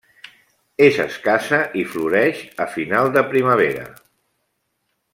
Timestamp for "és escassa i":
0.85-1.83